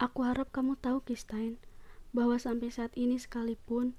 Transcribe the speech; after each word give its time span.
Aku 0.00 0.24
harap 0.24 0.48
kamu 0.48 0.80
tahu, 0.80 1.04
Kristain, 1.04 1.60
bahwa 2.16 2.40
sampai 2.40 2.72
saat 2.72 2.96
ini 2.96 3.20
sekalipun, 3.20 3.92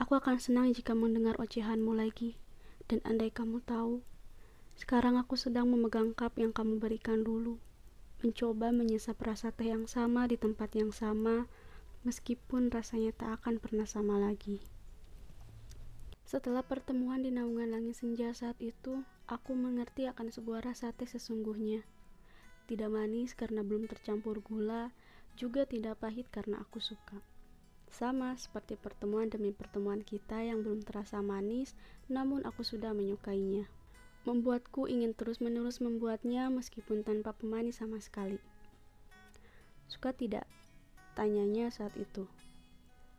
aku 0.00 0.16
akan 0.16 0.40
senang 0.40 0.72
jika 0.72 0.96
mendengar 0.96 1.36
ocehanmu 1.36 1.92
lagi. 1.92 2.40
Dan 2.88 3.04
andai 3.04 3.28
kamu 3.28 3.60
tahu, 3.60 4.00
sekarang 4.80 5.20
aku 5.20 5.36
sedang 5.36 5.68
memegang 5.68 6.16
cup 6.16 6.40
yang 6.40 6.56
kamu 6.56 6.80
berikan 6.80 7.20
dulu, 7.20 7.60
mencoba 8.24 8.72
menyesap 8.72 9.20
rasa 9.20 9.52
teh 9.52 9.68
yang 9.68 9.84
sama 9.84 10.24
di 10.24 10.40
tempat 10.40 10.72
yang 10.72 10.88
sama, 10.88 11.44
meskipun 12.08 12.72
rasanya 12.72 13.12
tak 13.12 13.44
akan 13.44 13.60
pernah 13.60 13.84
sama 13.84 14.16
lagi. 14.16 14.64
Setelah 16.24 16.64
pertemuan 16.64 17.20
di 17.20 17.28
naungan 17.28 17.76
langit 17.76 18.00
senja 18.00 18.32
saat 18.32 18.56
itu, 18.56 19.04
aku 19.28 19.52
mengerti 19.52 20.08
akan 20.08 20.32
sebuah 20.32 20.64
rasa 20.64 20.96
teh 20.96 21.04
sesungguhnya. 21.04 21.84
Tidak 22.72 22.88
manis 22.88 23.36
karena 23.36 23.60
belum 23.60 23.84
tercampur 23.84 24.40
gula, 24.40 24.96
juga 25.42 25.66
tidak 25.66 25.98
pahit 25.98 26.30
karena 26.30 26.62
aku 26.62 26.78
suka. 26.78 27.18
Sama 27.90 28.38
seperti 28.38 28.78
pertemuan 28.78 29.26
demi 29.26 29.50
pertemuan 29.50 30.06
kita 30.06 30.38
yang 30.38 30.62
belum 30.62 30.86
terasa 30.86 31.18
manis, 31.18 31.74
namun 32.06 32.46
aku 32.46 32.62
sudah 32.62 32.94
menyukainya. 32.94 33.66
Membuatku 34.22 34.86
ingin 34.86 35.18
terus-menerus 35.18 35.82
membuatnya 35.82 36.46
meskipun 36.46 37.02
tanpa 37.02 37.34
pemanis 37.34 37.82
sama 37.82 37.98
sekali. 37.98 38.38
Suka 39.90 40.14
tidak? 40.14 40.46
Tanyanya 41.18 41.74
saat 41.74 41.98
itu. 41.98 42.30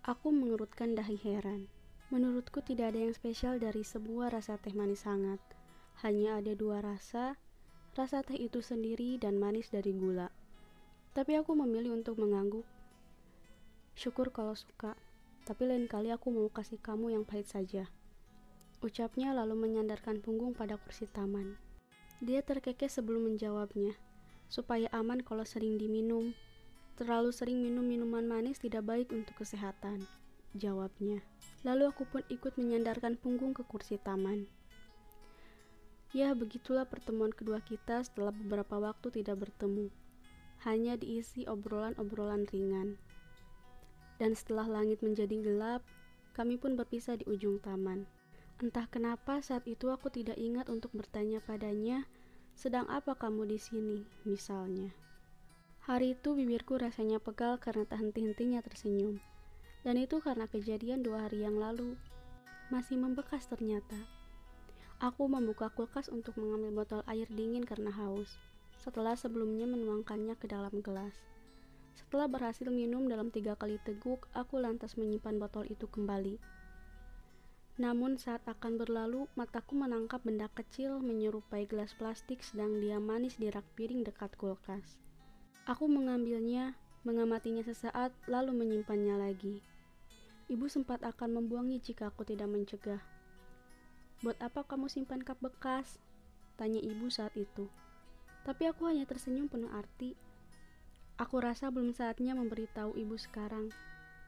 Aku 0.07 0.31
mengerutkan 0.31 0.95
dahi 0.95 1.19
heran. 1.19 1.67
Menurutku 2.07 2.63
tidak 2.63 2.95
ada 2.95 3.03
yang 3.03 3.11
spesial 3.11 3.59
dari 3.59 3.83
sebuah 3.83 4.31
rasa 4.31 4.55
teh 4.55 4.71
manis 4.71 5.03
hangat. 5.03 5.43
Hanya 6.07 6.39
ada 6.39 6.55
dua 6.55 6.79
rasa, 6.79 7.35
rasa 7.99 8.23
teh 8.23 8.39
itu 8.39 8.63
sendiri 8.63 9.19
dan 9.19 9.35
manis 9.35 9.67
dari 9.69 9.91
gula. 9.91 10.31
Tapi 11.13 11.37
aku 11.37 11.53
memilih 11.53 11.93
untuk 11.93 12.17
mengangguk. 12.17 12.65
Syukur 13.93 14.33
kalau 14.33 14.57
suka, 14.57 14.97
tapi 15.45 15.69
lain 15.69 15.85
kali 15.85 16.09
aku 16.09 16.33
mau 16.33 16.49
kasih 16.49 16.81
kamu 16.81 17.13
yang 17.13 17.21
pahit 17.21 17.45
saja. 17.45 17.85
Ucapnya 18.81 19.29
lalu 19.31 19.53
menyandarkan 19.53 20.25
punggung 20.25 20.57
pada 20.57 20.81
kursi 20.81 21.05
taman. 21.05 21.53
Dia 22.17 22.41
terkekeh 22.41 22.89
sebelum 22.89 23.29
menjawabnya, 23.29 23.93
supaya 24.49 24.89
aman 24.89 25.21
kalau 25.21 25.45
sering 25.45 25.77
diminum. 25.77 26.33
Terlalu 26.97 27.29
sering 27.29 27.61
minum 27.61 27.85
minuman 27.85 28.25
manis 28.25 28.57
tidak 28.57 28.81
baik 28.85 29.13
untuk 29.13 29.37
kesehatan, 29.45 30.05
jawabnya. 30.57 31.21
Lalu 31.61 31.93
aku 31.93 32.09
pun 32.09 32.21
ikut 32.29 32.57
menyandarkan 32.57 33.21
punggung 33.21 33.53
ke 33.53 33.61
kursi 33.65 34.01
taman. 34.01 34.49
Ya, 36.13 36.33
begitulah 36.37 36.85
pertemuan 36.85 37.33
kedua 37.33 37.61
kita 37.61 38.01
setelah 38.05 38.29
beberapa 38.29 38.77
waktu 38.77 39.21
tidak 39.21 39.49
bertemu. 39.49 39.89
Hanya 40.61 40.93
diisi 40.93 41.49
obrolan-obrolan 41.49 42.45
ringan. 42.53 43.01
Dan 44.21 44.37
setelah 44.37 44.69
langit 44.69 45.01
menjadi 45.01 45.41
gelap, 45.41 45.81
kami 46.37 46.61
pun 46.61 46.77
berpisah 46.77 47.17
di 47.17 47.25
ujung 47.25 47.57
taman. 47.57 48.05
Entah 48.61 48.85
kenapa 48.85 49.41
saat 49.41 49.65
itu 49.65 49.89
aku 49.89 50.13
tidak 50.13 50.37
ingat 50.37 50.69
untuk 50.69 50.93
bertanya 50.93 51.41
padanya, 51.41 52.05
sedang 52.53 52.85
apa 52.85 53.17
kamu 53.17 53.49
di 53.49 53.57
sini, 53.57 54.05
misalnya. 54.23 54.93
Hari 55.83 56.15
itu 56.15 56.31
bibirku 56.31 56.79
rasanya 56.79 57.19
pegal 57.19 57.59
karena 57.59 57.83
tak 57.83 57.99
henti-hentinya 57.99 58.63
tersenyum. 58.63 59.19
Dan 59.83 59.99
itu 59.99 60.23
karena 60.23 60.47
kejadian 60.47 61.03
dua 61.03 61.27
hari 61.27 61.43
yang 61.43 61.59
lalu. 61.59 61.99
Masih 62.71 62.95
membekas 62.95 63.51
ternyata. 63.51 63.99
Aku 65.03 65.27
membuka 65.27 65.67
kulkas 65.67 66.07
untuk 66.07 66.39
mengambil 66.39 66.71
botol 66.71 67.01
air 67.03 67.27
dingin 67.27 67.67
karena 67.67 67.91
haus. 67.91 68.39
Setelah 68.83 69.15
sebelumnya 69.15 69.63
menuangkannya 69.63 70.35
ke 70.35 70.51
dalam 70.51 70.83
gelas. 70.83 71.15
Setelah 71.95 72.27
berhasil 72.27 72.67
minum 72.67 73.07
dalam 73.07 73.31
tiga 73.31 73.55
kali 73.55 73.79
teguk, 73.79 74.27
aku 74.35 74.59
lantas 74.59 74.99
menyimpan 74.99 75.39
botol 75.39 75.63
itu 75.71 75.87
kembali. 75.87 76.35
Namun 77.79 78.19
saat 78.19 78.43
akan 78.43 78.75
berlalu, 78.75 79.31
mataku 79.39 79.79
menangkap 79.79 80.19
benda 80.19 80.51
kecil 80.51 80.99
menyerupai 80.99 81.63
gelas 81.63 81.95
plastik 81.95 82.43
sedang 82.43 82.83
dia 82.83 82.99
manis 82.99 83.39
di 83.39 83.47
rak 83.47 83.63
piring 83.79 84.03
dekat 84.03 84.35
kulkas. 84.35 84.99
Aku 85.63 85.87
mengambilnya, 85.87 86.75
mengamatinya 87.07 87.63
sesaat, 87.63 88.11
lalu 88.27 88.51
menyimpannya 88.51 89.15
lagi. 89.15 89.63
Ibu 90.51 90.67
sempat 90.67 91.07
akan 91.07 91.39
membuangnya 91.39 91.79
jika 91.79 92.11
aku 92.11 92.27
tidak 92.27 92.51
mencegah. 92.51 92.99
Buat 94.19 94.43
apa 94.43 94.67
kamu 94.67 94.91
simpan 94.91 95.23
kap 95.23 95.39
bekas? 95.39 96.03
Tanya 96.59 96.83
ibu 96.83 97.07
saat 97.07 97.31
itu. 97.39 97.71
Tapi 98.43 98.67
aku 98.67 98.87
hanya 98.91 99.07
tersenyum 99.07 99.47
penuh 99.47 99.71
arti. 99.71 100.15
Aku 101.19 101.39
rasa 101.39 101.71
belum 101.71 101.95
saatnya 101.95 102.35
memberitahu 102.35 102.95
ibu 102.99 103.15
sekarang. 103.15 103.71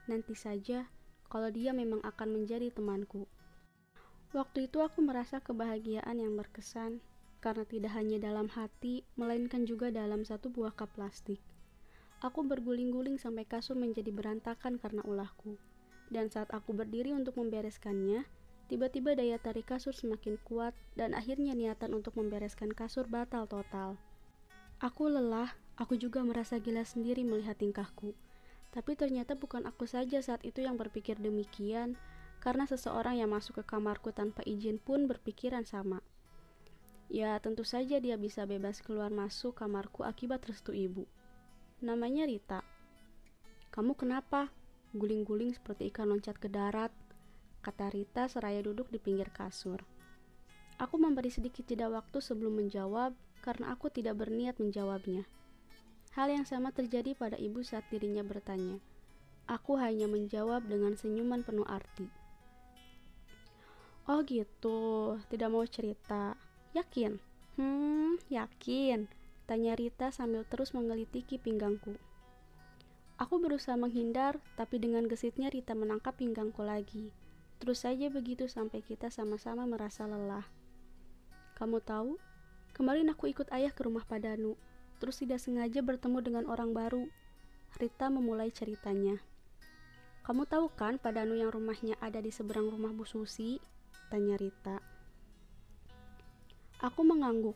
Nanti 0.07 0.33
saja, 0.33 0.87
kalau 1.27 1.51
dia 1.51 1.75
memang 1.75 1.99
akan 2.03 2.41
menjadi 2.41 2.71
temanku. 2.71 3.27
Waktu 4.31 4.71
itu 4.71 4.83
aku 4.83 5.03
merasa 5.03 5.39
kebahagiaan 5.39 6.19
yang 6.19 6.35
berkesan, 6.35 6.99
karena 7.39 7.63
tidak 7.67 7.91
hanya 7.95 8.17
dalam 8.19 8.51
hati, 8.51 9.07
melainkan 9.19 9.63
juga 9.67 9.91
dalam 9.91 10.23
satu 10.23 10.51
buah 10.51 10.75
kap 10.75 10.91
plastik. 10.95 11.39
Aku 12.23 12.43
berguling-guling 12.43 13.19
sampai 13.19 13.43
kasur 13.43 13.75
menjadi 13.75 14.09
berantakan 14.09 14.79
karena 14.79 15.03
ulahku 15.03 15.59
dan 16.09 16.29
saat 16.29 16.49
aku 16.53 16.73
berdiri 16.73 17.13
untuk 17.15 17.37
membereskannya, 17.39 18.25
tiba-tiba 18.65 19.13
daya 19.13 19.37
tarik 19.37 19.69
kasur 19.69 19.93
semakin 19.93 20.41
kuat 20.45 20.73
dan 20.97 21.13
akhirnya 21.13 21.53
niatan 21.53 21.93
untuk 21.93 22.17
membereskan 22.17 22.73
kasur 22.73 23.05
batal 23.05 23.45
total. 23.45 23.97
Aku 24.83 25.07
lelah, 25.07 25.55
aku 25.79 25.95
juga 25.95 26.19
merasa 26.25 26.59
gila 26.59 26.83
sendiri 26.83 27.23
melihat 27.23 27.55
tingkahku. 27.55 28.11
Tapi 28.75 28.91
ternyata 28.99 29.39
bukan 29.39 29.63
aku 29.63 29.87
saja 29.87 30.19
saat 30.19 30.43
itu 30.43 30.59
yang 30.59 30.75
berpikir 30.75 31.15
demikian, 31.15 31.95
karena 32.43 32.67
seseorang 32.67 33.17
yang 33.23 33.31
masuk 33.31 33.63
ke 33.63 33.63
kamarku 33.63 34.11
tanpa 34.11 34.43
izin 34.43 34.83
pun 34.83 35.07
berpikiran 35.07 35.63
sama. 35.63 36.03
Ya, 37.07 37.37
tentu 37.39 37.63
saja 37.63 38.01
dia 38.01 38.19
bisa 38.19 38.43
bebas 38.43 38.81
keluar 38.83 39.13
masuk 39.13 39.55
kamarku 39.55 40.03
akibat 40.03 40.43
restu 40.43 40.75
ibu. 40.75 41.07
Namanya 41.79 42.27
Rita. 42.27 42.65
Kamu 43.71 43.95
kenapa? 43.95 44.51
Guling-guling 44.91 45.55
seperti 45.55 45.93
ikan 45.93 46.11
loncat 46.11 46.35
ke 46.35 46.51
darat, 46.51 46.91
kata 47.65 47.89
Rita 47.89 48.29
seraya 48.29 48.61
duduk 48.61 48.93
di 48.93 49.01
pinggir 49.01 49.33
kasur. 49.33 49.81
Aku 50.77 51.01
memberi 51.01 51.33
sedikit 51.33 51.65
jeda 51.65 51.89
waktu 51.89 52.21
sebelum 52.21 52.61
menjawab 52.61 53.17
karena 53.41 53.73
aku 53.73 53.89
tidak 53.89 54.21
berniat 54.21 54.61
menjawabnya. 54.61 55.25
Hal 56.13 56.29
yang 56.29 56.45
sama 56.45 56.69
terjadi 56.69 57.17
pada 57.17 57.41
ibu 57.41 57.65
saat 57.65 57.89
dirinya 57.89 58.21
bertanya. 58.21 58.77
Aku 59.49 59.81
hanya 59.81 60.05
menjawab 60.05 60.69
dengan 60.69 60.93
senyuman 60.93 61.41
penuh 61.41 61.65
arti. 61.65 62.05
Oh 64.05 64.21
gitu, 64.21 65.17
tidak 65.33 65.49
mau 65.49 65.65
cerita. 65.65 66.37
Yakin? 66.77 67.17
Hmm, 67.57 68.21
yakin. 68.29 69.09
Tanya 69.49 69.73
Rita 69.73 70.13
sambil 70.13 70.45
terus 70.45 70.77
mengelitiki 70.77 71.41
pinggangku. 71.41 71.97
Aku 73.17 73.41
berusaha 73.41 73.73
menghindar, 73.79 74.37
tapi 74.59 74.77
dengan 74.77 75.09
gesitnya 75.09 75.49
Rita 75.49 75.71
menangkap 75.71 76.19
pinggangku 76.19 76.61
lagi. 76.61 77.15
Terus 77.61 77.83
saja 77.83 78.11
begitu 78.11 78.45
sampai 78.51 78.83
kita 78.83 79.07
sama-sama 79.07 79.63
merasa 79.63 80.03
lelah. 80.05 80.45
Kamu 81.55 81.79
tahu, 81.79 82.19
kemarin 82.75 83.07
aku 83.11 83.31
ikut 83.31 83.47
ayah 83.55 83.71
ke 83.71 83.87
rumah 83.87 84.03
Padanu, 84.03 84.59
terus 84.99 85.23
tidak 85.23 85.39
sengaja 85.39 85.79
bertemu 85.79 86.19
dengan 86.19 86.43
orang 86.51 86.75
baru. 86.75 87.07
Rita 87.79 88.11
memulai 88.11 88.51
ceritanya. 88.51 89.19
Kamu 90.25 90.49
tahu 90.49 90.73
kan 90.73 90.97
Padanu 90.97 91.37
yang 91.37 91.53
rumahnya 91.53 91.95
ada 92.01 92.17
di 92.17 92.33
seberang 92.33 92.67
rumah 92.67 92.89
Bu 92.91 93.05
Susi? 93.05 93.61
Tanya 94.09 94.35
Rita. 94.35 94.81
Aku 96.81 97.07
mengangguk. 97.07 97.55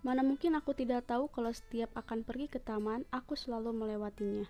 Mana 0.00 0.22
mungkin 0.22 0.54
aku 0.54 0.70
tidak 0.74 1.10
tahu 1.10 1.26
kalau 1.28 1.50
setiap 1.50 1.90
akan 1.98 2.22
pergi 2.22 2.46
ke 2.46 2.62
taman, 2.62 3.02
aku 3.10 3.34
selalu 3.34 3.74
melewatinya. 3.74 4.46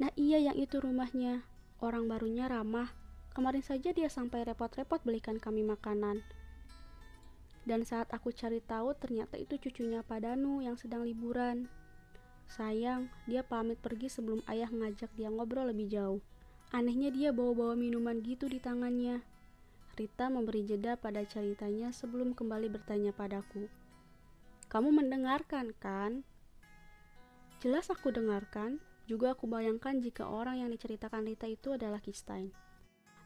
Nah 0.00 0.10
iya 0.16 0.40
yang 0.40 0.56
itu 0.56 0.80
rumahnya. 0.80 1.46
Orang 1.78 2.08
barunya 2.08 2.48
ramah. 2.48 2.90
Kemarin 3.34 3.66
saja 3.66 3.90
dia 3.90 4.06
sampai 4.06 4.46
repot-repot 4.46 5.02
belikan 5.02 5.42
kami 5.42 5.66
makanan. 5.66 6.22
Dan 7.66 7.82
saat 7.82 8.06
aku 8.14 8.30
cari 8.30 8.62
tahu 8.62 8.94
ternyata 8.94 9.34
itu 9.34 9.58
cucunya 9.58 10.06
Padanu 10.06 10.62
yang 10.62 10.78
sedang 10.78 11.02
liburan. 11.02 11.66
Sayang, 12.46 13.10
dia 13.26 13.42
pamit 13.42 13.82
pergi 13.82 14.06
sebelum 14.06 14.44
ayah 14.46 14.70
ngajak 14.70 15.10
dia 15.18 15.34
ngobrol 15.34 15.66
lebih 15.74 15.90
jauh. 15.90 16.20
Anehnya 16.70 17.10
dia 17.10 17.30
bawa-bawa 17.34 17.74
minuman 17.74 18.22
gitu 18.22 18.46
di 18.46 18.62
tangannya. 18.62 19.24
Rita 19.98 20.30
memberi 20.30 20.62
jeda 20.62 20.94
pada 20.94 21.26
ceritanya 21.26 21.90
sebelum 21.90 22.38
kembali 22.38 22.70
bertanya 22.70 23.10
padaku. 23.10 23.66
Kamu 24.70 24.94
mendengarkan 24.94 25.74
kan? 25.82 26.22
Jelas 27.62 27.88
aku 27.90 28.10
dengarkan, 28.10 28.82
juga 29.06 29.32
aku 29.32 29.46
bayangkan 29.46 29.98
jika 30.02 30.28
orang 30.28 30.60
yang 30.60 30.70
diceritakan 30.74 31.24
Rita 31.24 31.48
itu 31.48 31.72
adalah 31.76 32.02
Kistain. 32.02 32.63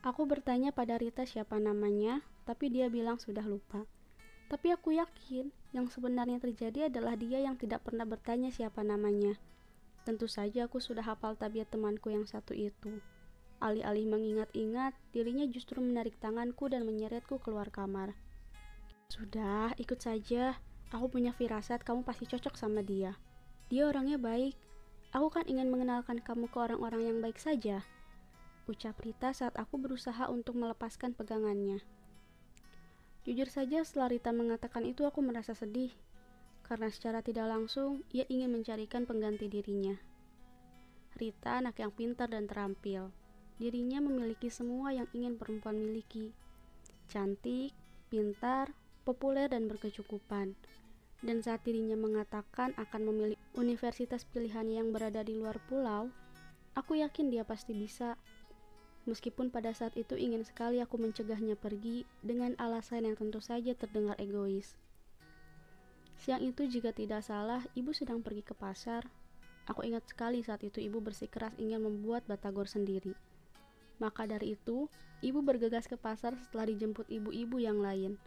Aku 0.07 0.31
bertanya 0.31 0.71
pada 0.71 0.95
Rita 0.95 1.27
siapa 1.27 1.59
namanya, 1.59 2.23
tapi 2.47 2.71
dia 2.71 2.87
bilang 2.87 3.19
sudah 3.19 3.43
lupa. 3.43 3.83
Tapi 4.49 4.73
aku 4.73 4.95
yakin 4.95 5.51
yang 5.75 5.91
sebenarnya 5.91 6.39
terjadi 6.41 6.89
adalah 6.89 7.19
dia 7.19 7.43
yang 7.43 7.59
tidak 7.59 7.85
pernah 7.85 8.07
bertanya 8.07 8.49
siapa 8.49 8.81
namanya. 8.87 9.37
Tentu 10.09 10.25
saja 10.25 10.71
aku 10.71 10.81
sudah 10.81 11.05
hafal 11.05 11.37
tabiat 11.37 11.69
temanku 11.69 12.09
yang 12.09 12.25
satu 12.25 12.57
itu. 12.57 13.03
Alih-alih 13.59 14.07
mengingat-ingat, 14.07 14.95
dirinya 15.11 15.45
justru 15.51 15.83
menarik 15.83 16.15
tanganku 16.23 16.71
dan 16.71 16.87
menyeretku 16.87 17.43
keluar 17.43 17.69
kamar. 17.69 18.15
Sudah, 19.11 19.75
ikut 19.77 19.99
saja. 19.99 20.57
Aku 20.95 21.13
punya 21.13 21.35
firasat 21.35 21.83
kamu 21.85 22.07
pasti 22.07 22.25
cocok 22.25 22.55
sama 22.57 22.81
dia. 22.81 23.19
Dia 23.69 23.91
orangnya 23.91 24.17
baik. 24.17 24.57
Aku 25.13 25.29
kan 25.29 25.45
ingin 25.45 25.69
mengenalkan 25.69 26.23
kamu 26.23 26.49
ke 26.49 26.57
orang-orang 26.57 27.03
yang 27.13 27.19
baik 27.21 27.37
saja. 27.37 27.85
Ucap 28.69 29.01
Rita 29.01 29.33
saat 29.33 29.57
aku 29.57 29.81
berusaha 29.81 30.29
untuk 30.29 30.61
melepaskan 30.61 31.17
pegangannya. 31.17 31.81
Jujur 33.25 33.49
saja 33.49 33.81
setelah 33.81 34.13
Rita 34.13 34.29
mengatakan 34.29 34.85
itu 34.85 35.09
aku 35.09 35.25
merasa 35.25 35.57
sedih 35.57 35.89
karena 36.69 36.93
secara 36.93 37.25
tidak 37.25 37.49
langsung 37.49 38.05
ia 38.13 38.29
ingin 38.29 38.53
mencarikan 38.53 39.09
pengganti 39.09 39.49
dirinya. 39.49 39.97
Rita 41.17 41.65
anak 41.65 41.81
yang 41.81 41.97
pintar 41.97 42.29
dan 42.29 42.45
terampil. 42.45 43.09
Dirinya 43.57 44.05
memiliki 44.05 44.53
semua 44.53 44.93
yang 44.93 45.09
ingin 45.17 45.41
perempuan 45.41 45.81
miliki. 45.81 46.37
Cantik, 47.09 47.73
pintar, 48.13 48.77
populer 49.09 49.49
dan 49.49 49.65
berkecukupan. 49.65 50.53
Dan 51.25 51.41
saat 51.41 51.65
dirinya 51.65 51.97
mengatakan 51.97 52.77
akan 52.77 53.01
memilih 53.11 53.41
universitas 53.57 54.29
pilihan 54.29 54.69
yang 54.69 54.93
berada 54.93 55.25
di 55.25 55.35
luar 55.35 55.57
pulau, 55.67 56.13
aku 56.77 57.01
yakin 57.01 57.33
dia 57.33 57.43
pasti 57.43 57.73
bisa. 57.73 58.15
Meskipun 59.09 59.49
pada 59.49 59.73
saat 59.73 59.97
itu 59.97 60.21
ingin 60.21 60.45
sekali 60.45 60.85
aku 60.85 61.01
mencegahnya 61.01 61.57
pergi 61.57 62.05
dengan 62.21 62.53
alasan 62.61 63.09
yang 63.09 63.17
tentu 63.17 63.41
saja 63.41 63.73
terdengar 63.73 64.21
egois. 64.21 64.77
Siang 66.21 66.45
itu 66.45 66.69
jika 66.69 66.93
tidak 66.93 67.25
salah, 67.25 67.65
ibu 67.73 67.97
sedang 67.97 68.21
pergi 68.21 68.45
ke 68.45 68.53
pasar. 68.53 69.09
Aku 69.65 69.81
ingat 69.81 70.05
sekali 70.13 70.45
saat 70.45 70.61
itu 70.61 70.85
ibu 70.85 71.01
bersikeras 71.01 71.57
ingin 71.57 71.89
membuat 71.89 72.29
batagor 72.29 72.69
sendiri. 72.69 73.17
Maka 73.97 74.29
dari 74.29 74.61
itu, 74.61 74.93
ibu 75.25 75.41
bergegas 75.41 75.89
ke 75.89 75.97
pasar 75.97 76.37
setelah 76.45 76.69
dijemput 76.69 77.09
ibu-ibu 77.09 77.57
yang 77.57 77.81
lain. 77.81 78.21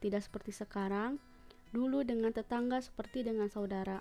Tidak 0.00 0.18
seperti 0.18 0.56
sekarang, 0.56 1.20
dulu 1.76 2.08
dengan 2.08 2.32
tetangga 2.32 2.80
seperti 2.80 3.20
dengan 3.20 3.52
saudara. 3.52 4.00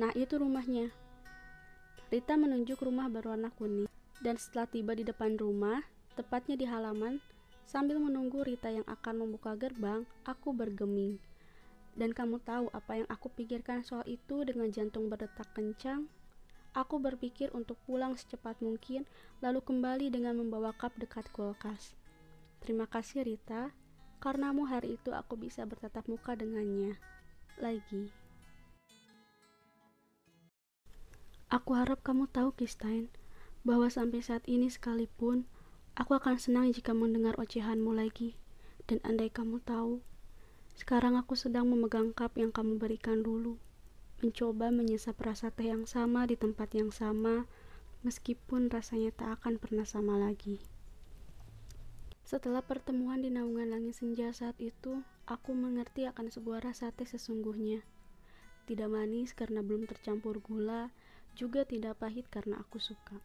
Nah, 0.00 0.08
itu 0.16 0.40
rumahnya. 0.40 0.88
Rita 2.08 2.36
menunjuk 2.36 2.80
rumah 2.80 3.08
berwarna 3.12 3.52
kuning, 3.54 3.88
dan 4.22 4.38
setelah 4.38 4.70
tiba 4.70 4.94
di 4.94 5.02
depan 5.02 5.34
rumah, 5.34 5.82
tepatnya 6.14 6.54
di 6.54 6.66
halaman, 6.70 7.18
sambil 7.66 7.98
menunggu 7.98 8.46
Rita 8.46 8.70
yang 8.70 8.86
akan 8.86 9.26
membuka 9.26 9.58
gerbang, 9.58 10.06
aku 10.22 10.54
bergeming. 10.54 11.18
Dan 11.92 12.14
kamu 12.16 12.40
tahu 12.40 12.70
apa 12.72 13.04
yang 13.04 13.08
aku 13.10 13.28
pikirkan 13.34 13.84
soal 13.84 14.06
itu 14.08 14.46
dengan 14.46 14.70
jantung 14.70 15.10
berdetak 15.12 15.50
kencang? 15.52 16.08
Aku 16.72 16.96
berpikir 16.96 17.52
untuk 17.52 17.76
pulang 17.84 18.16
secepat 18.16 18.56
mungkin, 18.64 19.04
lalu 19.44 19.60
kembali 19.60 20.08
dengan 20.08 20.40
membawa 20.40 20.72
cup 20.72 20.96
dekat 20.96 21.28
kulkas. 21.28 21.92
Terima 22.64 22.88
kasih 22.88 23.28
Rita, 23.28 23.76
karenamu 24.22 24.64
hari 24.64 24.96
itu 24.96 25.12
aku 25.12 25.36
bisa 25.36 25.68
bertatap 25.68 26.08
muka 26.08 26.32
dengannya. 26.32 26.96
Lagi. 27.60 28.08
Aku 31.52 31.76
harap 31.76 32.00
kamu 32.00 32.32
tahu, 32.32 32.56
Kistain, 32.56 33.12
bahwa 33.62 33.86
sampai 33.86 34.22
saat 34.22 34.42
ini 34.50 34.66
sekalipun, 34.66 35.46
aku 35.94 36.18
akan 36.18 36.38
senang 36.38 36.70
jika 36.74 36.90
mendengar 36.94 37.38
ocehanmu 37.38 37.94
lagi. 37.94 38.34
Dan 38.90 38.98
andai 39.06 39.30
kamu 39.30 39.62
tahu, 39.62 40.02
sekarang 40.74 41.14
aku 41.14 41.38
sedang 41.38 41.70
memegang 41.70 42.10
cup 42.10 42.34
yang 42.34 42.50
kamu 42.50 42.80
berikan 42.80 43.22
dulu, 43.22 43.60
mencoba 44.18 44.74
menyesap 44.74 45.22
rasa 45.22 45.54
teh 45.54 45.70
yang 45.70 45.86
sama 45.86 46.26
di 46.26 46.34
tempat 46.34 46.74
yang 46.74 46.90
sama, 46.90 47.46
meskipun 48.02 48.66
rasanya 48.66 49.14
tak 49.14 49.38
akan 49.38 49.62
pernah 49.62 49.86
sama 49.86 50.18
lagi. 50.18 50.58
Setelah 52.26 52.64
pertemuan 52.64 53.22
di 53.22 53.30
naungan 53.30 53.70
langit 53.70 54.00
senja 54.00 54.32
saat 54.34 54.58
itu, 54.58 55.04
aku 55.28 55.54
mengerti 55.54 56.08
akan 56.10 56.32
sebuah 56.32 56.64
rasa 56.66 56.90
teh 56.90 57.06
sesungguhnya. 57.06 57.86
Tidak 58.66 58.88
manis 58.88 59.36
karena 59.36 59.62
belum 59.62 59.86
tercampur 59.86 60.40
gula, 60.42 60.90
juga 61.38 61.62
tidak 61.68 62.00
pahit 62.02 62.26
karena 62.32 62.58
aku 62.58 62.80
suka. 62.80 63.22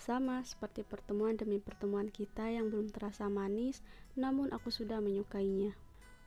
Sama 0.00 0.40
seperti 0.48 0.80
pertemuan 0.82 1.36
demi 1.36 1.60
pertemuan 1.60 2.08
kita 2.08 2.48
yang 2.48 2.72
belum 2.72 2.88
terasa 2.88 3.28
manis, 3.28 3.84
namun 4.16 4.48
aku 4.50 4.72
sudah 4.72 4.98
menyukainya 4.98 5.76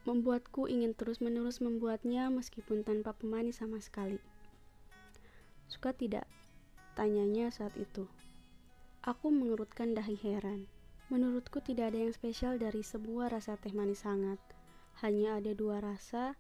membuatku 0.04 0.68
ingin 0.68 0.92
terus-menerus 0.92 1.64
membuatnya 1.64 2.28
meskipun 2.28 2.84
tanpa 2.84 3.16
pemanis 3.16 3.64
sama 3.64 3.80
sekali. 3.80 4.20
Suka 5.72 5.96
tidak? 5.96 6.28
Tanyanya 7.00 7.48
saat 7.50 7.72
itu. 7.80 8.12
Aku 9.00 9.32
mengerutkan 9.32 9.96
dahi 9.96 10.20
heran. 10.20 10.68
Menurutku 11.08 11.64
tidak 11.64 11.96
ada 11.96 12.04
yang 12.04 12.14
spesial 12.16 12.60
dari 12.60 12.84
sebuah 12.84 13.32
rasa 13.32 13.56
teh 13.56 13.72
manis 13.72 14.04
hangat. 14.04 14.40
Hanya 15.00 15.40
ada 15.40 15.56
dua 15.56 15.80
rasa, 15.80 16.36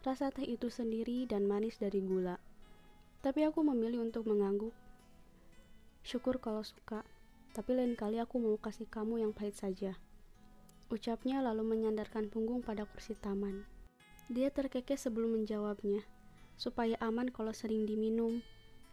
rasa 0.00 0.32
teh 0.32 0.48
itu 0.48 0.72
sendiri 0.72 1.28
dan 1.28 1.44
manis 1.44 1.76
dari 1.76 2.00
gula. 2.00 2.40
Tapi 3.20 3.44
aku 3.44 3.60
memilih 3.60 4.08
untuk 4.08 4.24
mengangguk. 4.24 4.72
Syukur 6.02 6.42
kalau 6.42 6.66
suka, 6.66 7.06
tapi 7.54 7.78
lain 7.78 7.94
kali 7.94 8.18
aku 8.18 8.42
mau 8.42 8.58
kasih 8.58 8.90
kamu 8.90 9.22
yang 9.22 9.32
pahit 9.34 9.54
saja. 9.54 9.94
Ucapnya 10.90 11.40
lalu 11.40 11.62
menyandarkan 11.62 12.28
punggung 12.28 12.60
pada 12.60 12.84
kursi 12.84 13.14
taman. 13.16 13.64
Dia 14.26 14.50
terkekeh 14.50 14.98
sebelum 14.98 15.38
menjawabnya, 15.38 16.02
supaya 16.58 16.98
aman 17.00 17.30
kalau 17.30 17.54
sering 17.54 17.86
diminum. 17.86 18.42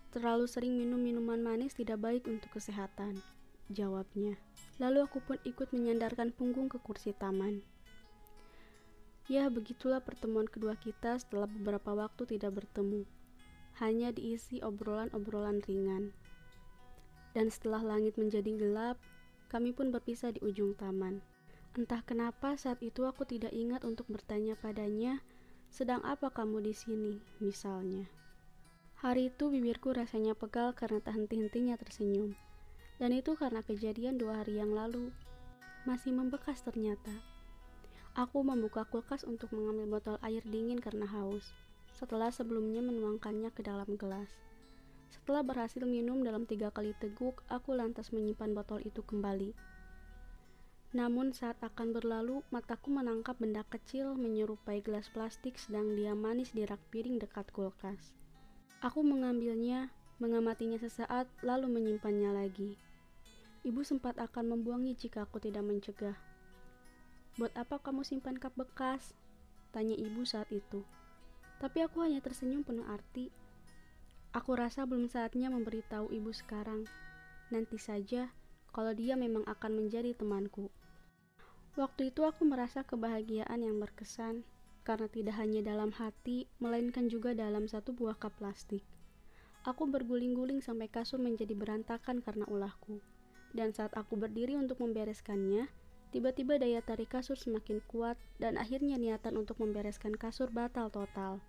Terlalu 0.10 0.50
sering 0.50 0.74
minum 0.74 0.98
minuman 0.98 1.38
manis 1.38 1.78
tidak 1.78 2.02
baik 2.02 2.26
untuk 2.26 2.58
kesehatan, 2.58 3.22
jawabnya. 3.70 4.42
Lalu 4.82 5.06
aku 5.06 5.22
pun 5.22 5.38
ikut 5.46 5.70
menyandarkan 5.70 6.34
punggung 6.34 6.66
ke 6.66 6.82
kursi 6.82 7.14
taman. 7.14 7.62
Ya, 9.30 9.46
begitulah 9.54 10.02
pertemuan 10.02 10.50
kedua 10.50 10.74
kita 10.82 11.22
setelah 11.22 11.46
beberapa 11.46 11.94
waktu 11.94 12.26
tidak 12.26 12.66
bertemu. 12.66 13.06
Hanya 13.78 14.10
diisi 14.10 14.58
obrolan-obrolan 14.66 15.62
ringan. 15.62 16.10
Dan 17.34 17.54
setelah 17.54 17.86
langit 17.86 18.18
menjadi 18.18 18.58
gelap, 18.58 18.98
kami 19.50 19.74
pun 19.74 19.90
berpisah 19.90 20.34
di 20.34 20.42
ujung 20.46 20.78
taman. 20.78 21.22
Entah 21.78 22.02
kenapa 22.02 22.58
saat 22.58 22.82
itu 22.82 23.06
aku 23.06 23.26
tidak 23.30 23.54
ingat 23.54 23.86
untuk 23.86 24.10
bertanya 24.10 24.58
padanya, 24.58 25.22
sedang 25.70 26.02
apa 26.02 26.34
kamu 26.34 26.66
di 26.66 26.74
sini, 26.74 27.14
misalnya. 27.38 28.10
Hari 29.00 29.32
itu 29.32 29.48
bibirku 29.48 29.96
rasanya 29.96 30.36
pegal 30.36 30.76
karena 30.76 31.00
tak 31.00 31.16
henti-hentinya 31.16 31.80
tersenyum. 31.80 32.36
Dan 33.00 33.16
itu 33.16 33.32
karena 33.40 33.64
kejadian 33.64 34.20
dua 34.20 34.44
hari 34.44 34.60
yang 34.60 34.76
lalu. 34.76 35.16
Masih 35.88 36.12
membekas 36.12 36.60
ternyata. 36.60 37.16
Aku 38.20 38.44
membuka 38.44 38.84
kulkas 38.84 39.24
untuk 39.24 39.56
mengambil 39.56 39.98
botol 39.98 40.18
air 40.20 40.44
dingin 40.44 40.84
karena 40.84 41.08
haus. 41.08 41.56
Setelah 41.96 42.28
sebelumnya 42.28 42.84
menuangkannya 42.84 43.56
ke 43.56 43.64
dalam 43.64 43.88
gelas. 43.96 44.28
Setelah 45.10 45.42
berhasil 45.42 45.82
minum 45.84 46.22
dalam 46.22 46.46
tiga 46.46 46.70
kali 46.70 46.94
teguk, 47.02 47.42
aku 47.50 47.74
lantas 47.74 48.14
menyimpan 48.14 48.54
botol 48.54 48.82
itu 48.86 49.02
kembali. 49.02 49.58
Namun 50.90 51.34
saat 51.38 51.62
akan 51.62 51.94
berlalu, 51.94 52.42
mataku 52.50 52.90
menangkap 52.90 53.38
benda 53.38 53.62
kecil 53.70 54.18
menyerupai 54.18 54.82
gelas 54.82 55.06
plastik 55.14 55.58
sedang 55.62 55.94
dia 55.94 56.18
manis 56.18 56.50
di 56.50 56.66
rak 56.66 56.82
piring 56.90 57.22
dekat 57.22 57.46
kulkas. 57.54 58.18
Aku 58.82 59.06
mengambilnya, 59.06 59.94
mengamatinya 60.18 60.82
sesaat, 60.82 61.30
lalu 61.46 61.70
menyimpannya 61.70 62.34
lagi. 62.34 62.74
Ibu 63.62 63.86
sempat 63.86 64.18
akan 64.18 64.56
membuangnya 64.56 64.98
jika 64.98 65.30
aku 65.30 65.38
tidak 65.38 65.62
mencegah. 65.68 66.18
Buat 67.38 67.54
apa 67.54 67.78
kamu 67.78 68.02
simpan 68.02 68.40
kap 68.40 68.56
bekas? 68.58 69.14
Tanya 69.70 69.94
ibu 69.94 70.26
saat 70.26 70.50
itu. 70.50 70.82
Tapi 71.62 71.86
aku 71.86 72.02
hanya 72.02 72.24
tersenyum 72.24 72.66
penuh 72.66 72.88
arti. 72.88 73.30
Aku 74.30 74.54
rasa 74.54 74.86
belum 74.86 75.10
saatnya 75.10 75.50
memberitahu 75.50 76.14
ibu 76.14 76.30
sekarang. 76.30 76.86
Nanti 77.50 77.82
saja, 77.82 78.30
kalau 78.70 78.94
dia 78.94 79.18
memang 79.18 79.42
akan 79.50 79.82
menjadi 79.82 80.14
temanku. 80.14 80.70
Waktu 81.74 82.14
itu 82.14 82.22
aku 82.22 82.46
merasa 82.46 82.86
kebahagiaan 82.86 83.66
yang 83.66 83.82
berkesan 83.82 84.46
karena 84.86 85.10
tidak 85.10 85.34
hanya 85.38 85.66
dalam 85.66 85.90
hati, 85.98 86.46
melainkan 86.62 87.10
juga 87.10 87.34
dalam 87.34 87.66
satu 87.66 87.90
buah 87.90 88.22
kap 88.22 88.38
plastik. 88.38 88.86
Aku 89.66 89.90
berguling-guling 89.90 90.62
sampai 90.62 90.94
kasur 90.94 91.18
menjadi 91.18 91.58
berantakan 91.58 92.22
karena 92.22 92.46
ulahku. 92.46 93.02
Dan 93.50 93.74
saat 93.74 93.98
aku 93.98 94.14
berdiri 94.14 94.54
untuk 94.54 94.78
membereskannya, 94.78 95.66
tiba-tiba 96.14 96.62
daya 96.62 96.86
tarik 96.86 97.18
kasur 97.18 97.34
semakin 97.34 97.82
kuat 97.90 98.14
dan 98.38 98.62
akhirnya 98.62 99.02
niatan 99.02 99.42
untuk 99.42 99.58
membereskan 99.58 100.14
kasur 100.14 100.54
batal 100.54 100.94
total. 100.94 101.42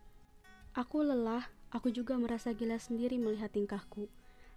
Aku 0.72 1.04
lelah, 1.04 1.48
aku 1.70 1.94
juga 1.94 2.18
merasa 2.18 2.50
gila 2.54 2.78
sendiri 2.78 3.18
melihat 3.18 3.50
tingkahku. 3.54 4.10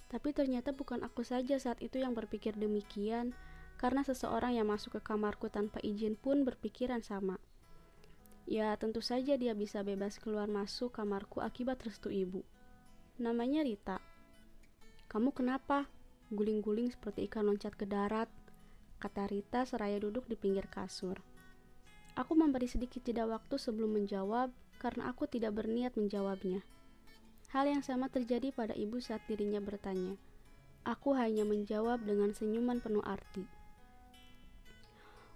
Tapi 0.10 0.30
ternyata 0.34 0.74
bukan 0.74 1.02
aku 1.02 1.26
saja 1.26 1.58
saat 1.58 1.82
itu 1.82 1.98
yang 1.98 2.14
berpikir 2.14 2.54
demikian, 2.54 3.34
karena 3.82 4.06
seseorang 4.06 4.54
yang 4.58 4.70
masuk 4.70 4.98
ke 4.98 5.02
kamarku 5.02 5.50
tanpa 5.50 5.82
izin 5.82 6.14
pun 6.14 6.46
berpikiran 6.46 7.02
sama. 7.02 7.42
Ya, 8.44 8.76
tentu 8.76 9.00
saja 9.00 9.40
dia 9.40 9.56
bisa 9.56 9.82
bebas 9.82 10.20
keluar 10.20 10.52
masuk 10.52 10.94
kamarku 10.94 11.40
akibat 11.40 11.80
restu 11.82 12.12
ibu. 12.12 12.44
Namanya 13.18 13.64
Rita. 13.64 13.98
Kamu 15.08 15.32
kenapa? 15.32 15.88
Guling-guling 16.34 16.92
seperti 16.92 17.30
ikan 17.30 17.46
loncat 17.48 17.78
ke 17.78 17.86
darat, 17.86 18.28
kata 19.00 19.30
Rita 19.30 19.64
seraya 19.64 20.02
duduk 20.02 20.26
di 20.28 20.36
pinggir 20.36 20.66
kasur. 20.68 21.22
Aku 22.14 22.38
memberi 22.38 22.70
sedikit 22.70 23.02
jeda 23.02 23.26
waktu 23.26 23.58
sebelum 23.58 23.98
menjawab 23.98 24.54
karena 24.78 25.10
aku 25.10 25.26
tidak 25.26 25.58
berniat 25.58 25.96
menjawabnya. 25.98 26.62
Hal 27.54 27.70
yang 27.70 27.86
sama 27.86 28.10
terjadi 28.10 28.50
pada 28.50 28.74
ibu 28.74 28.98
saat 28.98 29.22
dirinya 29.30 29.62
bertanya. 29.62 30.18
Aku 30.90 31.14
hanya 31.14 31.46
menjawab 31.46 32.02
dengan 32.02 32.34
senyuman 32.34 32.82
penuh 32.82 33.06
arti. 33.06 33.46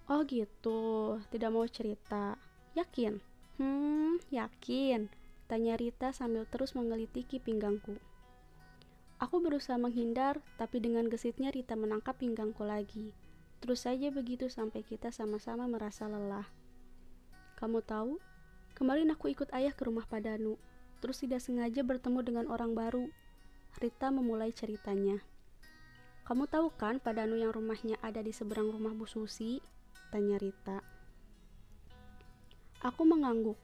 Oh 0.09 0.25
gitu, 0.25 1.21
tidak 1.29 1.53
mau 1.53 1.69
cerita. 1.69 2.33
Yakin? 2.73 3.21
Hmm, 3.61 4.17
yakin. 4.33 5.13
Tanya 5.45 5.77
Rita 5.77 6.09
sambil 6.09 6.49
terus 6.49 6.73
mengelitiki 6.73 7.37
pinggangku. 7.37 8.01
Aku 9.21 9.37
berusaha 9.37 9.77
menghindar, 9.77 10.41
tapi 10.57 10.81
dengan 10.81 11.05
gesitnya 11.13 11.53
Rita 11.53 11.77
menangkap 11.77 12.17
pinggangku 12.17 12.65
lagi. 12.65 13.13
Terus 13.61 13.85
saja 13.85 14.09
begitu 14.09 14.49
sampai 14.49 14.81
kita 14.81 15.13
sama-sama 15.13 15.69
merasa 15.69 16.09
lelah. 16.09 16.49
Kamu 17.61 17.85
tahu, 17.85 18.17
kemarin 18.73 19.13
aku 19.13 19.29
ikut 19.29 19.53
ayah 19.53 19.73
ke 19.73 19.85
rumah 19.85 20.09
Padanu, 20.09 20.57
terus 20.99 21.21
tidak 21.21 21.41
sengaja 21.43 21.81
bertemu 21.85 22.19
dengan 22.25 22.45
orang 22.49 22.73
baru. 22.77 23.07
Rita 23.77 24.09
memulai 24.09 24.49
ceritanya. 24.51 25.21
Kamu 26.27 26.49
tahu 26.51 26.73
kan 26.75 26.99
Padanu 26.99 27.39
yang 27.39 27.55
rumahnya 27.55 27.95
ada 28.03 28.19
di 28.19 28.35
seberang 28.35 28.67
rumah 28.67 28.91
Bu 28.91 29.07
Susi? 29.07 29.63
Tanya 30.11 30.35
Rita. 30.35 30.83
Aku 32.83 33.07
mengangguk. 33.07 33.55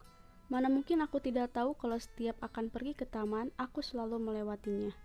Mana 0.48 0.72
mungkin 0.72 1.04
aku 1.04 1.20
tidak 1.20 1.52
tahu 1.56 1.76
kalau 1.76 2.00
setiap 2.00 2.40
akan 2.40 2.72
pergi 2.72 2.96
ke 2.96 3.06
taman, 3.10 3.52
aku 3.60 3.84
selalu 3.84 4.16
melewatinya. 4.22 4.96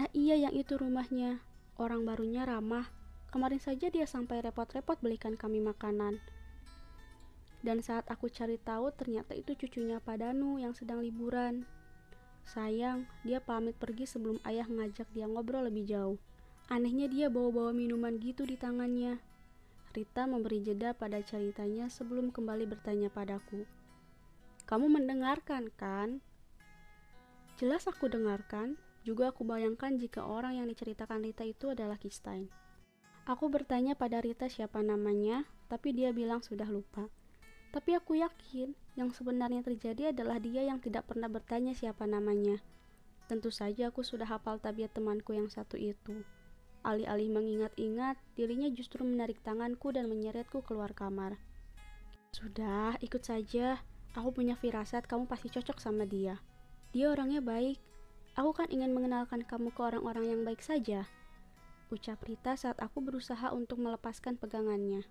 Nah 0.00 0.08
iya 0.16 0.48
yang 0.48 0.54
itu 0.56 0.80
rumahnya. 0.80 1.44
Orang 1.76 2.08
barunya 2.08 2.48
ramah. 2.48 2.88
Kemarin 3.32 3.60
saja 3.60 3.88
dia 3.92 4.04
sampai 4.04 4.40
repot-repot 4.44 5.00
belikan 5.00 5.36
kami 5.36 5.60
makanan. 5.60 6.20
Dan 7.62 7.78
saat 7.78 8.10
aku 8.10 8.26
cari 8.26 8.58
tahu 8.58 8.90
ternyata 8.94 9.38
itu 9.38 9.54
cucunya 9.54 10.02
Padanu 10.02 10.58
yang 10.58 10.74
sedang 10.74 10.98
liburan. 10.98 11.62
Sayang, 12.42 13.06
dia 13.22 13.38
pamit 13.38 13.78
pergi 13.78 14.02
sebelum 14.02 14.42
ayah 14.42 14.66
ngajak 14.66 15.06
dia 15.14 15.30
ngobrol 15.30 15.70
lebih 15.70 15.86
jauh. 15.86 16.18
Anehnya 16.66 17.06
dia 17.06 17.26
bawa-bawa 17.30 17.70
minuman 17.70 18.18
gitu 18.18 18.42
di 18.42 18.58
tangannya. 18.58 19.22
Rita 19.94 20.26
memberi 20.26 20.64
jeda 20.64 20.90
pada 20.96 21.22
ceritanya 21.22 21.86
sebelum 21.86 22.34
kembali 22.34 22.66
bertanya 22.66 23.12
padaku. 23.12 23.62
Kamu 24.66 24.90
mendengarkan 24.90 25.70
kan? 25.78 26.24
Jelas 27.60 27.86
aku 27.86 28.08
dengarkan, 28.08 28.80
juga 29.06 29.30
aku 29.30 29.46
bayangkan 29.46 29.98
jika 29.98 30.24
orang 30.24 30.58
yang 30.58 30.66
diceritakan 30.66 31.22
Rita 31.22 31.44
itu 31.46 31.70
adalah 31.70 32.00
Kistain. 32.00 32.48
Aku 33.28 33.50
bertanya 33.52 33.94
pada 33.94 34.18
Rita 34.18 34.50
siapa 34.50 34.82
namanya, 34.82 35.46
tapi 35.70 35.94
dia 35.94 36.10
bilang 36.10 36.42
sudah 36.42 36.66
lupa. 36.66 37.06
Tapi 37.72 37.96
aku 37.96 38.20
yakin 38.20 38.76
yang 39.00 39.08
sebenarnya 39.16 39.64
terjadi 39.64 40.12
adalah 40.12 40.36
dia 40.36 40.60
yang 40.60 40.76
tidak 40.76 41.08
pernah 41.08 41.32
bertanya 41.32 41.72
siapa 41.72 42.04
namanya. 42.04 42.60
Tentu 43.32 43.48
saja 43.48 43.88
aku 43.88 44.04
sudah 44.04 44.28
hafal 44.28 44.60
tabiat 44.60 44.92
temanku 44.92 45.32
yang 45.32 45.48
satu 45.48 45.80
itu. 45.80 46.20
Alih-alih 46.84 47.32
mengingat-ingat, 47.32 48.20
dirinya 48.36 48.68
justru 48.68 49.06
menarik 49.08 49.40
tanganku 49.40 49.88
dan 49.88 50.10
menyeretku 50.12 50.60
keluar 50.68 50.92
kamar. 50.92 51.40
Sudah, 52.36 53.00
ikut 53.00 53.24
saja. 53.24 53.80
Aku 54.12 54.36
punya 54.36 54.52
firasat 54.60 55.08
kamu 55.08 55.24
pasti 55.24 55.48
cocok 55.48 55.80
sama 55.80 56.04
dia. 56.04 56.36
Dia 56.92 57.08
orangnya 57.08 57.40
baik. 57.40 57.80
Aku 58.36 58.52
kan 58.52 58.68
ingin 58.68 58.92
mengenalkan 58.92 59.48
kamu 59.48 59.72
ke 59.72 59.80
orang-orang 59.80 60.28
yang 60.28 60.40
baik 60.44 60.60
saja. 60.60 61.08
Ucap 61.88 62.20
Rita 62.24 62.52
saat 62.56 62.76
aku 62.84 63.00
berusaha 63.00 63.48
untuk 63.52 63.80
melepaskan 63.80 64.36
pegangannya. 64.36 65.04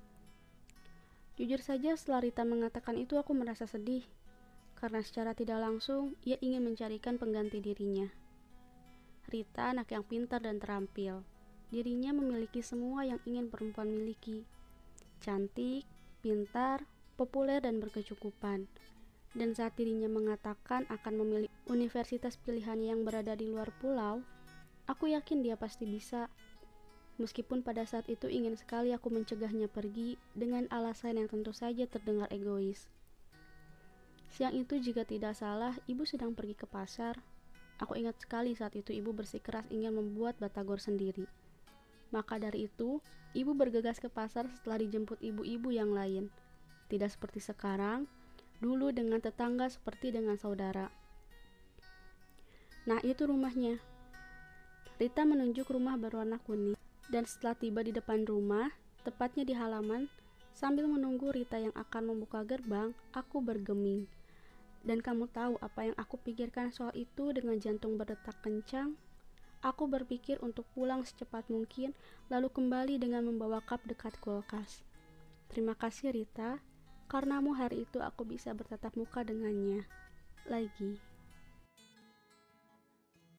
Jujur 1.40 1.64
saja 1.64 1.96
setelah 1.96 2.28
Rita 2.28 2.44
mengatakan 2.44 3.00
itu 3.00 3.16
aku 3.16 3.32
merasa 3.32 3.64
sedih. 3.64 4.04
Karena 4.76 5.00
secara 5.06 5.32
tidak 5.38 5.62
langsung, 5.62 6.18
ia 6.26 6.36
ingin 6.42 6.66
mencarikan 6.66 7.22
pengganti 7.22 7.62
dirinya. 7.62 8.10
Rita 9.32 9.72
anak 9.72 9.94
yang 9.96 10.04
pintar 10.04 10.44
dan 10.44 10.60
terampil. 10.60 11.24
Dirinya 11.72 12.12
memiliki 12.12 12.60
semua 12.60 13.08
yang 13.08 13.24
ingin 13.24 13.48
perempuan 13.48 13.88
miliki. 13.88 14.44
Cantik, 15.24 15.88
pintar, 16.20 16.84
populer 17.16 17.64
dan 17.64 17.80
berkecukupan. 17.80 18.68
Dan 19.32 19.56
saat 19.56 19.80
dirinya 19.80 20.12
mengatakan 20.12 20.84
akan 20.92 21.24
memilih 21.24 21.52
universitas 21.72 22.36
pilihan 22.36 22.76
yang 22.84 23.08
berada 23.08 23.32
di 23.40 23.48
luar 23.48 23.72
pulau, 23.80 24.20
aku 24.90 25.16
yakin 25.16 25.40
dia 25.40 25.56
pasti 25.56 25.88
bisa. 25.88 26.28
Meskipun 27.22 27.62
pada 27.62 27.86
saat 27.86 28.10
itu 28.10 28.26
ingin 28.26 28.58
sekali 28.58 28.90
aku 28.98 29.14
mencegahnya 29.14 29.70
pergi 29.70 30.18
dengan 30.34 30.66
alasan 30.74 31.22
yang 31.22 31.30
tentu 31.30 31.54
saja 31.54 31.86
terdengar 31.86 32.26
egois. 32.34 32.90
Siang 34.34 34.58
itu 34.58 34.82
jika 34.82 35.06
tidak 35.06 35.38
salah, 35.38 35.78
ibu 35.86 36.02
sedang 36.02 36.34
pergi 36.34 36.58
ke 36.58 36.66
pasar. 36.66 37.22
Aku 37.78 37.94
ingat 37.94 38.18
sekali 38.18 38.58
saat 38.58 38.74
itu 38.74 38.90
ibu 38.90 39.14
bersikeras 39.14 39.70
ingin 39.70 39.94
membuat 39.94 40.34
batagor 40.42 40.82
sendiri. 40.82 41.30
Maka 42.10 42.42
dari 42.42 42.66
itu, 42.66 42.98
ibu 43.38 43.54
bergegas 43.54 44.02
ke 44.02 44.10
pasar 44.10 44.50
setelah 44.50 44.82
dijemput 44.82 45.22
ibu-ibu 45.22 45.70
yang 45.70 45.94
lain. 45.94 46.34
Tidak 46.90 47.06
seperti 47.06 47.38
sekarang, 47.38 48.10
dulu 48.66 48.90
dengan 48.90 49.22
tetangga 49.22 49.70
seperti 49.70 50.10
dengan 50.10 50.42
saudara. 50.42 50.90
Nah, 52.90 52.98
itu 53.06 53.30
rumahnya. 53.30 53.78
Rita 54.98 55.22
menunjuk 55.22 55.70
rumah 55.70 55.98
berwarna 56.02 56.42
kuning, 56.42 56.78
dan 57.10 57.26
setelah 57.26 57.58
tiba 57.58 57.82
di 57.82 57.96
depan 57.96 58.28
rumah, 58.28 58.70
tepatnya 59.02 59.42
di 59.48 59.58
halaman, 59.58 60.12
sambil 60.54 60.86
menunggu 60.86 61.34
Rita 61.34 61.58
yang 61.58 61.74
akan 61.74 62.14
membuka 62.14 62.46
gerbang, 62.46 62.94
aku 63.16 63.42
bergeming. 63.42 64.06
Dan 64.82 65.02
kamu 65.02 65.30
tahu 65.30 65.58
apa 65.62 65.90
yang 65.90 65.98
aku 65.98 66.18
pikirkan 66.22 66.74
soal 66.74 66.94
itu 66.98 67.34
dengan 67.34 67.58
jantung 67.58 67.98
berdetak 67.98 68.38
kencang? 68.42 68.98
Aku 69.62 69.86
berpikir 69.86 70.42
untuk 70.42 70.66
pulang 70.74 71.06
secepat 71.06 71.46
mungkin, 71.54 71.94
lalu 72.34 72.50
kembali 72.50 72.98
dengan 72.98 73.30
membawa 73.30 73.62
cup 73.62 73.86
dekat 73.86 74.18
kulkas. 74.18 74.82
Terima 75.54 75.78
kasih 75.78 76.10
Rita, 76.18 76.58
karenamu 77.06 77.54
hari 77.54 77.86
itu 77.86 78.02
aku 78.02 78.26
bisa 78.26 78.58
bertatap 78.58 78.98
muka 78.98 79.22
dengannya. 79.22 79.86
Lagi. 80.50 81.11